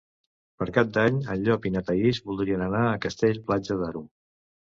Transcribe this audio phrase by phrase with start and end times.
[0.61, 4.05] Per Cap d'Any en Llop i na Thaís voldrien anar a Castell-Platja d'Aro.